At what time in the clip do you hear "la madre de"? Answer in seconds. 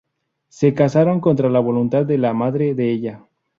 2.17-2.89